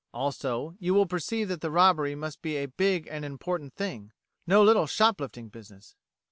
[0.15, 4.11] Also, you will perceive that the robbery must be a big and important thing
[4.47, 5.95] no little shoplifting business.